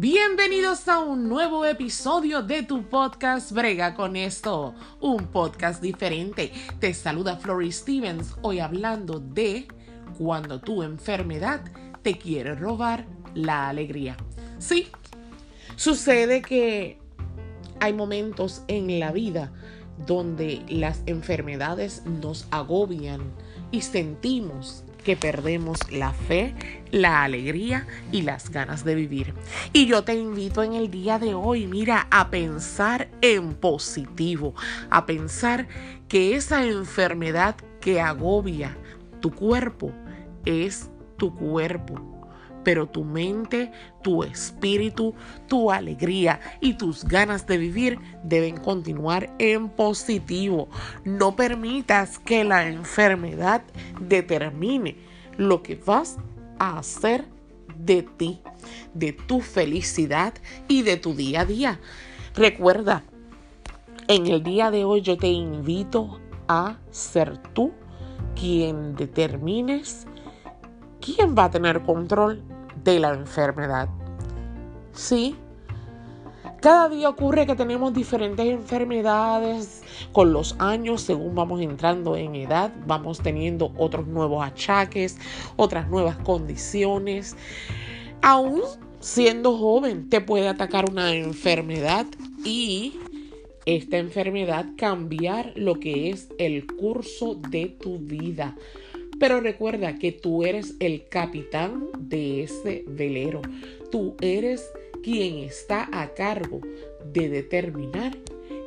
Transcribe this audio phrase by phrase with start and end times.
[0.00, 6.52] Bienvenidos a un nuevo episodio de tu podcast Brega con esto, un podcast diferente.
[6.78, 9.68] Te saluda Flory Stevens hoy hablando de
[10.16, 11.60] cuando tu enfermedad
[12.00, 14.16] te quiere robar la alegría.
[14.58, 14.86] Sí,
[15.76, 16.98] sucede que
[17.78, 19.52] hay momentos en la vida
[20.06, 23.20] donde las enfermedades nos agobian
[23.70, 26.54] y sentimos que perdemos la fe,
[26.90, 29.34] la alegría y las ganas de vivir.
[29.72, 34.54] Y yo te invito en el día de hoy, mira, a pensar en positivo,
[34.90, 35.68] a pensar
[36.08, 38.76] que esa enfermedad que agobia
[39.20, 39.92] tu cuerpo
[40.44, 42.19] es tu cuerpo
[42.64, 43.70] pero tu mente,
[44.02, 45.14] tu espíritu,
[45.48, 50.68] tu alegría y tus ganas de vivir deben continuar en positivo.
[51.04, 53.62] No permitas que la enfermedad
[54.00, 54.96] determine
[55.36, 56.18] lo que vas
[56.58, 57.24] a hacer
[57.78, 58.40] de ti,
[58.94, 60.34] de tu felicidad
[60.68, 61.80] y de tu día a día.
[62.34, 63.04] Recuerda,
[64.08, 67.72] en el día de hoy yo te invito a ser tú
[68.34, 70.06] quien determines
[71.00, 72.42] quién va a tener control
[72.84, 73.88] de la enfermedad.
[74.92, 75.36] Sí,
[76.60, 82.70] cada día ocurre que tenemos diferentes enfermedades con los años, según vamos entrando en edad,
[82.86, 85.16] vamos teniendo otros nuevos achaques,
[85.56, 87.34] otras nuevas condiciones.
[88.20, 88.60] Aún
[88.98, 92.04] siendo joven te puede atacar una enfermedad
[92.44, 92.92] y
[93.64, 98.54] esta enfermedad cambiar lo que es el curso de tu vida.
[99.20, 103.42] Pero recuerda que tú eres el capitán de ese velero.
[103.90, 106.60] Tú eres quien está a cargo
[107.12, 108.16] de determinar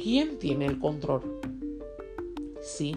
[0.00, 1.40] quién tiene el control.
[2.60, 2.94] Sí,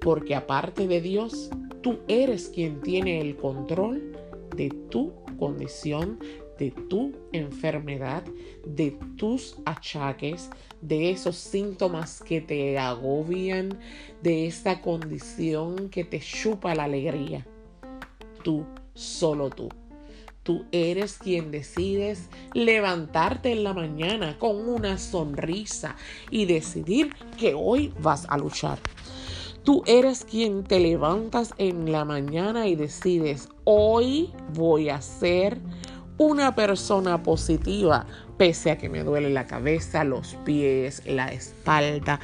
[0.00, 1.50] porque aparte de Dios,
[1.82, 4.12] tú eres quien tiene el control
[4.56, 6.20] de tu condición,
[6.58, 8.24] de tu enfermedad,
[8.66, 10.50] de tus achaques,
[10.80, 13.78] de esos síntomas que te agobian,
[14.22, 17.46] de esa condición que te chupa la alegría.
[18.42, 19.68] Tú, solo tú.
[20.42, 25.94] Tú eres quien decides levantarte en la mañana con una sonrisa
[26.30, 28.78] y decidir que hoy vas a luchar.
[29.62, 35.58] Tú eres quien te levantas en la mañana y decides, hoy voy a ser
[36.18, 38.06] una persona positiva,
[38.36, 42.20] pese a que me duele la cabeza, los pies, la espalda,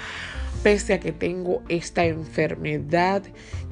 [0.63, 3.23] pese a que tengo esta enfermedad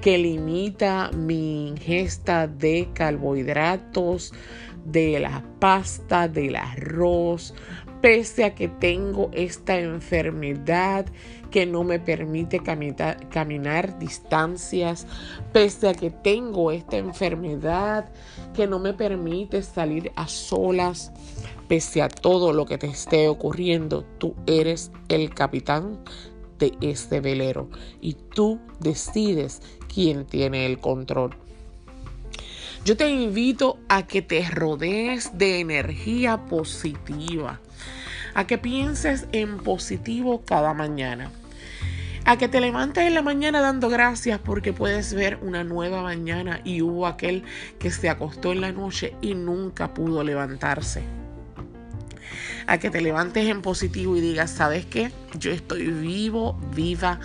[0.01, 4.33] que limita mi ingesta de carbohidratos,
[4.85, 7.55] de la pasta, del arroz,
[8.03, 11.07] pese a que tengo esta enfermedad
[11.53, 15.07] que no me permite caminar, distancias,
[15.53, 18.11] pese a que tengo esta enfermedad
[18.55, 21.13] que no me permite salir a solas,
[21.69, 26.03] pese a todo lo que te esté ocurriendo, tú eres el capitán
[26.59, 27.71] de este velero
[28.01, 31.37] y tú decides quién tiene el control.
[32.85, 37.61] Yo te invito a que te rodees de energía positiva,
[38.35, 41.31] a que pienses en positivo cada mañana,
[42.25, 46.61] a que te levantes en la mañana dando gracias porque puedes ver una nueva mañana
[46.65, 47.45] y hubo aquel
[47.79, 51.22] que se acostó en la noche y nunca pudo levantarse
[52.67, 55.11] a que te levantes en positivo y digas, ¿sabes qué?
[55.39, 57.21] Yo estoy vivo, viva,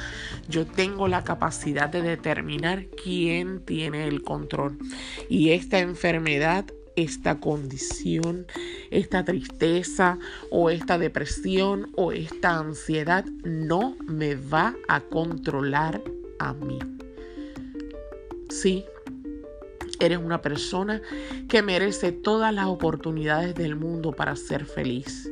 [0.50, 4.78] yo tengo la capacidad de determinar quién tiene el control.
[5.30, 6.66] Y esta enfermedad
[6.98, 8.48] esta condición,
[8.90, 10.18] esta tristeza
[10.50, 16.02] o esta depresión o esta ansiedad no me va a controlar
[16.40, 16.80] a mí.
[18.50, 18.84] Sí,
[20.00, 21.02] Eres una persona
[21.48, 25.30] que merece todas las oportunidades del mundo para ser feliz.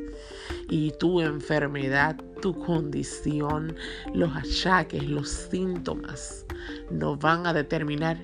[0.68, 3.76] Y tu enfermedad, tu condición,
[4.12, 6.44] los achaques, los síntomas
[6.90, 8.18] no van a determinar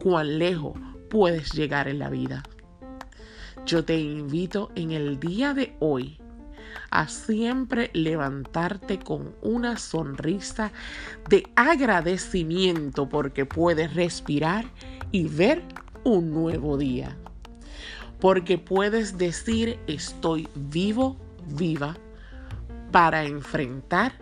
[0.00, 0.78] cuán lejos
[1.10, 2.42] puedes llegar en la vida.
[3.66, 6.18] Yo te invito en el día de hoy
[6.90, 10.72] a siempre levantarte con una sonrisa
[11.28, 14.66] de agradecimiento porque puedes respirar
[15.10, 15.62] y ver
[16.04, 17.16] un nuevo día.
[18.20, 21.16] Porque puedes decir estoy vivo,
[21.46, 21.96] viva,
[22.90, 24.12] para enfrentar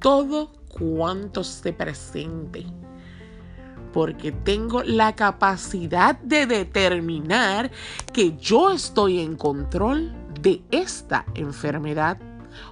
[0.00, 2.66] todo cuanto se presente.
[3.92, 7.70] Porque tengo la capacidad de determinar
[8.12, 12.18] que yo estoy en control de esta enfermedad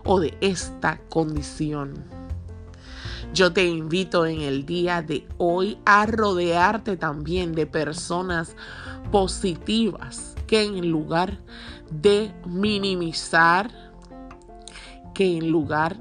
[0.05, 2.16] o de esta condición.
[3.35, 8.57] Yo te invito en el día de hoy a rodearte también de personas
[9.11, 11.39] positivas que en lugar
[11.91, 13.71] de minimizar,
[15.15, 15.97] que en lugar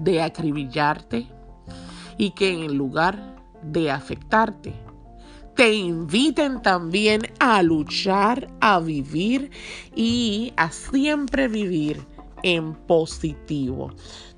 [0.00, 1.28] de acribillarte
[2.18, 4.74] y que en lugar de afectarte,
[5.54, 9.50] te inviten también a luchar, a vivir
[9.94, 12.04] y a siempre vivir
[12.42, 13.92] en positivo.